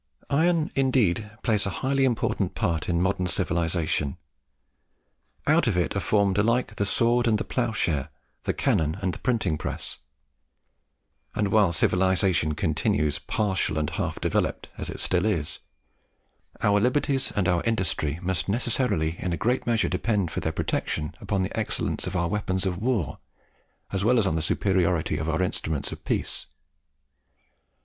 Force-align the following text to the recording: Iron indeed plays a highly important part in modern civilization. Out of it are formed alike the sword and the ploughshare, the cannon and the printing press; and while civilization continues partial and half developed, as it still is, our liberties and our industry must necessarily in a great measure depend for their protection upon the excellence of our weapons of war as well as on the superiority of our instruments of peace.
Iron 0.31 0.71
indeed 0.73 1.29
plays 1.43 1.67
a 1.67 1.77
highly 1.85 2.05
important 2.05 2.55
part 2.55 2.89
in 2.89 3.03
modern 3.03 3.27
civilization. 3.27 4.17
Out 5.45 5.67
of 5.67 5.77
it 5.77 5.95
are 5.95 5.99
formed 5.99 6.39
alike 6.39 6.75
the 6.77 6.87
sword 6.87 7.27
and 7.27 7.37
the 7.37 7.43
ploughshare, 7.43 8.09
the 8.45 8.51
cannon 8.51 8.97
and 9.03 9.13
the 9.13 9.19
printing 9.19 9.59
press; 9.59 9.99
and 11.35 11.51
while 11.51 11.71
civilization 11.71 12.55
continues 12.55 13.19
partial 13.19 13.77
and 13.77 13.91
half 13.91 14.19
developed, 14.19 14.69
as 14.75 14.89
it 14.89 14.99
still 14.99 15.23
is, 15.23 15.59
our 16.63 16.79
liberties 16.79 17.31
and 17.35 17.47
our 17.47 17.61
industry 17.63 18.17
must 18.23 18.49
necessarily 18.49 19.17
in 19.19 19.31
a 19.33 19.37
great 19.37 19.67
measure 19.67 19.87
depend 19.87 20.31
for 20.31 20.39
their 20.39 20.51
protection 20.51 21.13
upon 21.21 21.43
the 21.43 21.55
excellence 21.55 22.07
of 22.07 22.15
our 22.15 22.27
weapons 22.27 22.65
of 22.65 22.79
war 22.81 23.19
as 23.91 24.03
well 24.03 24.17
as 24.17 24.25
on 24.25 24.35
the 24.35 24.41
superiority 24.41 25.19
of 25.19 25.29
our 25.29 25.43
instruments 25.43 25.91
of 25.91 26.03
peace. 26.03 26.47